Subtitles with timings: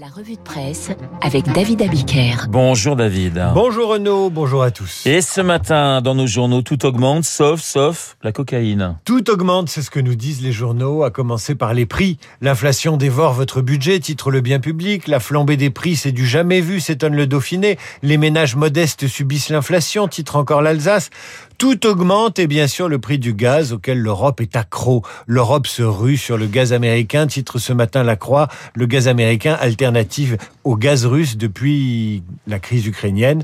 [0.00, 0.90] La revue de presse
[1.22, 2.46] avec David Abiker.
[2.48, 3.50] Bonjour David.
[3.52, 5.04] Bonjour Renaud, bonjour à tous.
[5.06, 8.96] Et ce matin, dans nos journaux, tout augmente, sauf, sauf la cocaïne.
[9.04, 12.18] Tout augmente, c'est ce que nous disent les journaux, à commencer par les prix.
[12.40, 15.08] L'inflation dévore votre budget, titre le bien public.
[15.08, 17.76] La flambée des prix, c'est du jamais vu, s'étonne le Dauphiné.
[18.02, 21.10] Les ménages modestes subissent l'inflation, titre encore l'Alsace.
[21.58, 25.02] Tout augmente et bien sûr le prix du gaz auquel l'Europe est accro.
[25.26, 28.46] L'Europe se rue sur le gaz américain, titre ce matin la Croix,
[28.76, 29.58] le gaz américain
[29.88, 33.42] alternative au gaz russe depuis la crise ukrainienne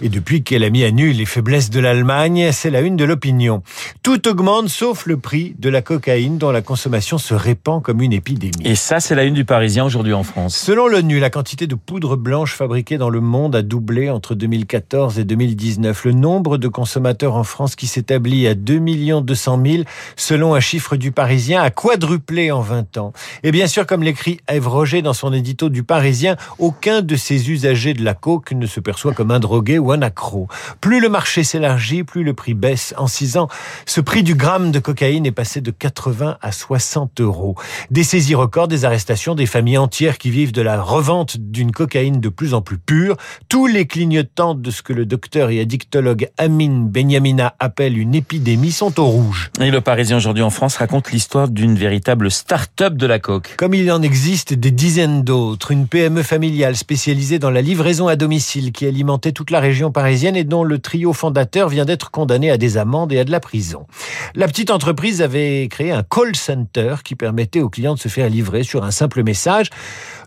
[0.00, 3.04] et depuis qu'elle a mis à nu les faiblesses de l'Allemagne, c'est la une de
[3.04, 3.62] l'opinion.
[4.02, 8.14] Tout augmente sauf le prix de la cocaïne dont la consommation se répand comme une
[8.14, 8.54] épidémie.
[8.64, 10.56] Et ça, c'est la une du Parisien aujourd'hui en France.
[10.56, 15.18] Selon l'ONU, la quantité de poudre blanche fabriquée dans le monde a doublé entre 2014
[15.18, 16.06] et 2019.
[16.06, 18.80] Le nombre de consommateurs en France qui s'établit à 2
[19.20, 19.82] 200 000,
[20.16, 23.12] selon un chiffre du Parisien, a quadruplé en 20 ans.
[23.42, 27.50] Et bien sûr, comme l'écrit Ève Roger dans son édito du Parisien, aucun de ces
[27.50, 30.48] usagers de la coke ne se perçoit comme un drogué ou un accro.
[30.80, 32.94] Plus le marché s'élargit, plus le prix baisse.
[32.96, 33.48] En 6 ans,
[33.86, 37.56] ce prix du gramme de cocaïne est passé de 80 à 60 euros.
[37.90, 42.20] Des saisies records, des arrestations, des familles entières qui vivent de la revente d'une cocaïne
[42.20, 43.16] de plus en plus pure.
[43.48, 48.72] Tous les clignotants de ce que le docteur et addictologue Amin Benyamina appelle une épidémie
[48.72, 49.50] sont au rouge.
[49.60, 53.54] Et le Parisien aujourd'hui en France raconte l'histoire d'une véritable start-up de la coque.
[53.56, 58.14] Comme il en existe des dizaines d'autres, une PME familiale spécialisée dans la livraison à
[58.14, 62.50] domicile qui alimentait toute la région parisienne et dont le trio fondateur vient d'être condamné
[62.50, 63.86] à des amendes et à de la prison.
[64.34, 68.28] La petite entreprise avait créé un call center qui permettait aux clients de se faire
[68.28, 69.70] livrer sur un simple message.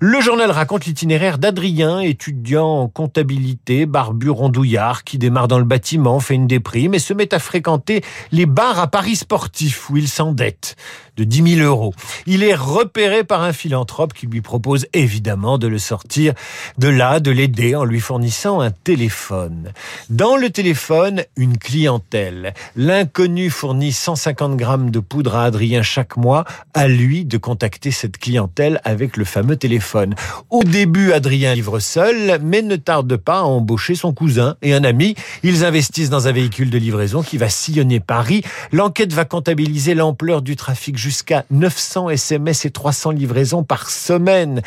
[0.00, 6.20] Le journal raconte l'itinéraire d'Adrien, étudiant en comptabilité, barbu rondouillard, qui démarre dans le bâtiment,
[6.20, 10.08] fait une déprime et se met à fréquenter les bars à Paris sportif où il
[10.08, 10.76] s'endette
[11.16, 11.94] de 10 000 euros.
[12.26, 16.34] Il est repéré par un philanthrope qui lui propose évidemment de le sortir
[16.76, 19.72] de là, de l'aider en lui fournissant un téléphone.
[20.10, 22.52] Dans le téléphone, une clientèle.
[22.76, 28.18] L'inconnu fournit 150 grammes de poudre à Adrien chaque mois, à lui de contacter cette
[28.18, 30.14] clientèle avec le fameux téléphone.
[30.50, 34.84] Au début, Adrien livre seul, mais ne tarde pas à embaucher son cousin et un
[34.84, 35.14] ami.
[35.42, 38.42] Ils investissent dans un véhicule de livraison qui va sillonner Paris.
[38.72, 44.60] L'enquête va comptabiliser l'ampleur du trafic jusqu'à 900 SMS et 300 livraisons par semaine.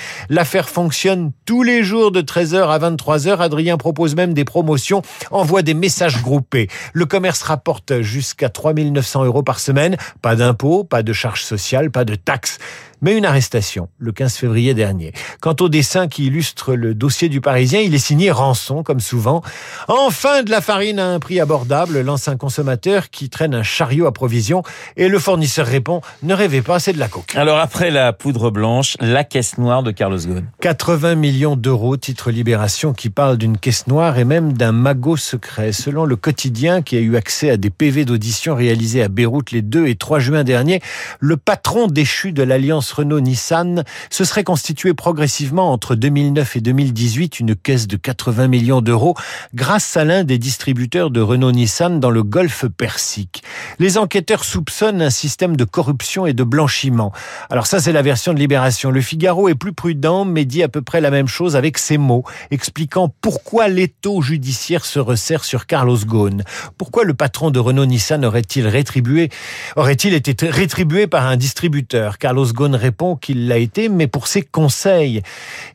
[0.48, 3.40] L'affaire fonctionne tous les jours de 13h à 23h.
[3.40, 6.70] Adrien propose même des promotions, envoie des messages groupés.
[6.94, 9.98] Le commerce rapporte jusqu'à 3900 euros par semaine.
[10.22, 12.60] Pas d'impôts, pas de charges sociales, pas de taxes
[13.02, 15.14] mais une arrestation le 15 février dernier.
[15.42, 19.42] Quant au dessin qui illustre le dossier du Parisien, il est signé rançon, comme souvent.
[19.88, 24.06] Enfin, de la farine à un prix abordable, lance un consommateur qui traîne un chariot
[24.06, 24.64] à provision
[24.96, 27.36] et le fournisseur répond ne rêvez pas, c'est de la coke.
[27.36, 30.46] Alors après la poudre blanche, la caisse noire de Carlos Ghosn.
[30.62, 35.72] 80 millions d'euros, titre Libération, qui parle d'une caisse noire et même d'un magot secret.
[35.72, 39.62] Selon le quotidien qui a eu accès à des PV d'audition réalisés à Beyrouth les
[39.62, 40.82] 2 et 3 juin dernier,
[41.20, 47.56] le patron déchu de l'Alliance Renault-Nissan se serait constitué progressivement entre 2009 et 2018 une
[47.56, 49.16] caisse de 80 millions d'euros
[49.54, 53.44] grâce à l'un des distributeurs de Renault-Nissan dans le golfe Persique.
[53.80, 57.12] Les enquêteurs soupçonnent un système de corruption et de blanchiment.
[57.50, 58.92] Alors ça, c'est la version de Libération.
[58.92, 61.98] Le Figaro est plus prudent, mais dit à peu près la même chose avec ces
[61.98, 66.44] mots, expliquant pourquoi l'étau judiciaire se resserre sur Carlos Ghosn.
[66.78, 69.30] Pourquoi le patron de Renault-Nissan aurait-il rétribué,
[69.76, 72.18] aurait-il été rétribué par un distributeur?
[72.18, 75.22] Carlos Ghosn répond qu'il l'a été, mais pour ses conseils,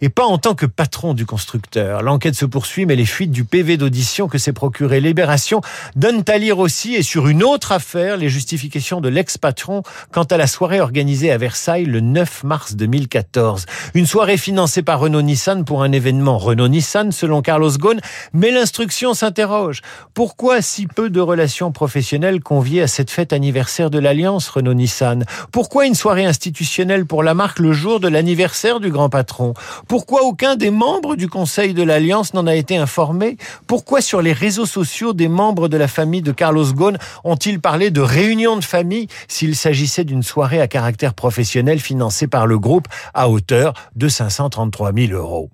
[0.00, 2.02] et pas en tant que patron du constructeur.
[2.02, 5.60] L'enquête se poursuit, mais les fuites du PV d'audition que s'est procuré Libération
[5.96, 9.82] donnent à lire aussi, et sur une autre affaire, les justifications de l'ex-patron
[10.12, 13.66] quant à la soirée organisée à Versailles le 9 mars 2014.
[13.94, 18.00] Une soirée financée par Renault-Nissan pour un événement Renault-Nissan, selon Carlos Ghosn,
[18.32, 19.82] mais l'instruction s'interroge.
[20.14, 25.86] Pourquoi si peu de relations professionnelles conviées à cette fête anniversaire de l'Alliance Renault-Nissan Pourquoi
[25.86, 29.54] une soirée institutionnelle pour la marque le jour de l'anniversaire du grand patron.
[29.88, 33.38] Pourquoi aucun des membres du Conseil de l'Alliance n'en a été informé?
[33.66, 37.90] Pourquoi sur les réseaux sociaux des membres de la famille de Carlos Ghosn ont-ils parlé
[37.90, 42.88] de réunion de famille s'il s'agissait d'une soirée à caractère professionnel financée par le groupe
[43.14, 45.50] à hauteur de 533 000 euros?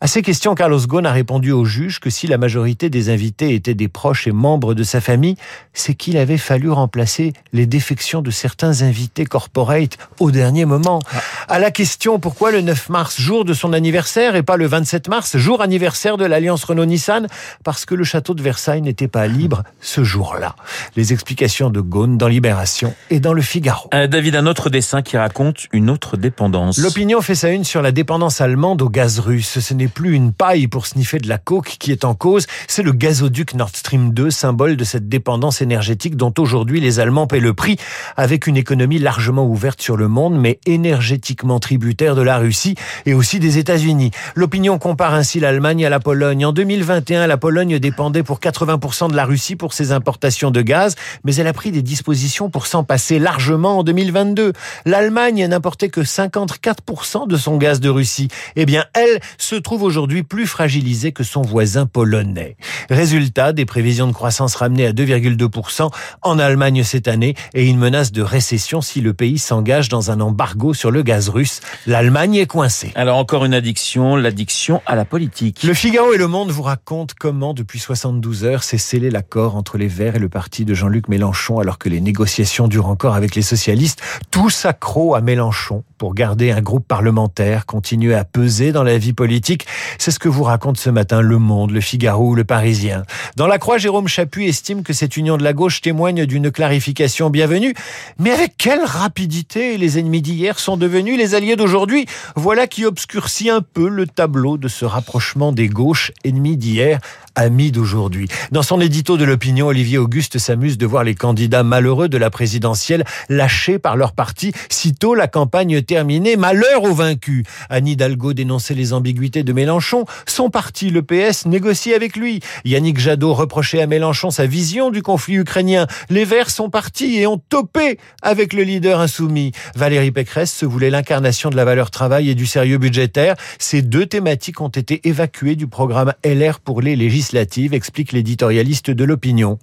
[0.00, 3.52] À ces questions, Carlos Ghosn a répondu au juge que si la majorité des invités
[3.52, 5.34] étaient des proches et membres de sa famille,
[5.72, 11.00] c'est qu'il avait fallu remplacer les défections de certains invités corporate au dernier moment.
[11.48, 15.08] À la question pourquoi le 9 mars, jour de son anniversaire, et pas le 27
[15.08, 17.26] mars, jour anniversaire de l'alliance Renault-Nissan,
[17.64, 20.54] parce que le château de Versailles n'était pas libre ce jour-là.
[20.94, 23.90] Les explications de Ghosn dans Libération et dans Le Figaro.
[23.94, 26.78] Euh, David, un autre dessin qui raconte une autre dépendance.
[26.78, 29.58] L'opinion fait sa une sur la dépendance allemande au gaz russe.
[29.58, 32.82] Ce n'est plus une paille pour sniffer de la coke qui est en cause, c'est
[32.82, 37.40] le gazoduc Nord Stream 2, symbole de cette dépendance énergétique dont aujourd'hui les Allemands paient
[37.40, 37.76] le prix,
[38.16, 42.74] avec une économie largement ouverte sur le monde, mais énergétiquement tributaire de la Russie
[43.06, 44.10] et aussi des États-Unis.
[44.34, 46.44] L'opinion compare ainsi l'Allemagne à la Pologne.
[46.46, 50.94] En 2021, la Pologne dépendait pour 80% de la Russie pour ses importations de gaz,
[51.24, 54.52] mais elle a pris des dispositions pour s'en passer largement en 2022.
[54.84, 58.28] L'Allemagne n'importait que 54% de son gaz de Russie.
[58.56, 62.56] Eh bien, elle se trouve aujourd'hui plus fragilisée que son voisin polonais.
[62.90, 65.90] Résultat, des prévisions de croissance ramenées à 2,2%
[66.22, 70.20] en Allemagne cette année et une menace de récession si le pays s'engage dans un
[70.20, 71.60] embargo sur le gaz russe.
[71.86, 72.92] L'Allemagne est coincée.
[72.94, 75.62] Alors encore une addiction, l'addiction à la politique.
[75.62, 79.78] Le Figaro et Le Monde vous racontent comment, depuis 72 heures, s'est scellé l'accord entre
[79.78, 83.34] les Verts et le parti de Jean-Luc Mélenchon alors que les négociations durent encore avec
[83.34, 84.02] les socialistes.
[84.30, 89.12] Tous accro à Mélenchon pour garder un groupe parlementaire, continuer à peser dans la vie
[89.12, 89.66] politique.
[89.98, 93.04] C'est ce que vous raconte ce matin Le Monde, Le Figaro ou Le Parisien.
[93.36, 97.30] Dans la Croix, Jérôme Chappuis estime que cette union de la gauche témoigne d'une clarification
[97.30, 97.74] bienvenue.
[98.18, 102.06] Mais avec quelle rapidité les ennemis d'hier sont devenus les alliés d'aujourd'hui?
[102.36, 107.00] Voilà qui obscurcit un peu le tableau de ce rapprochement des gauches ennemis d'hier
[107.38, 108.28] amis d'aujourd'hui.
[108.50, 112.30] Dans son édito de l'opinion, Olivier Auguste s'amuse de voir les candidats malheureux de la
[112.30, 116.36] présidentielle lâchés par leur parti sitôt la campagne terminée.
[116.36, 117.44] Malheur aux vaincus.
[117.70, 120.04] Anne Hidalgo dénonçait les ambiguïtés de Mélenchon.
[120.26, 122.40] Son parti, le PS, négocie avec lui.
[122.64, 125.86] Yannick Jadot reprochait à Mélenchon sa vision du conflit ukrainien.
[126.10, 129.52] Les Verts sont partis et ont topé avec le leader insoumis.
[129.74, 133.34] Valérie Pécresse se voulait l'incarnation de la valeur travail et du sérieux budgétaire.
[133.58, 139.04] Ces deux thématiques ont été évacuées du programme LR pour les législatives explique l'éditorialiste de
[139.04, 139.58] l'opinion.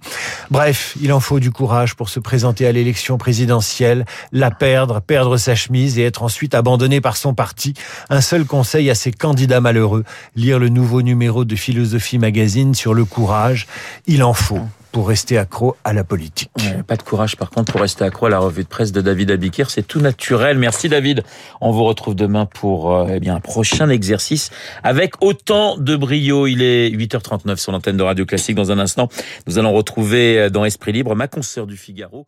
[0.50, 5.36] Bref, il en faut du courage pour se présenter à l'élection présidentielle, la perdre, perdre
[5.36, 7.74] sa chemise et être ensuite abandonné par son parti.
[8.10, 9.85] Un seul conseil à ces candidats malheureux,
[10.34, 13.66] lire le nouveau numéro de Philosophie Magazine sur le courage.
[14.06, 14.60] Il en faut
[14.96, 16.50] pour rester accro à la politique.
[16.86, 19.30] pas de courage par contre pour rester accro à la revue de presse de David
[19.30, 20.56] Abiker, c'est tout naturel.
[20.56, 21.22] Merci David.
[21.60, 24.48] On vous retrouve demain pour euh, eh bien un prochain exercice
[24.82, 26.46] avec autant de brio.
[26.46, 29.10] Il est 8h39 sur l'antenne de Radio Classique dans un instant.
[29.46, 32.26] Nous allons retrouver euh, dans Esprit Libre ma consoeur du Figaro.